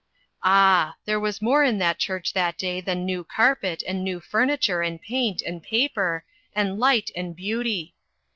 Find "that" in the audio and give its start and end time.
1.77-1.99, 2.33-2.57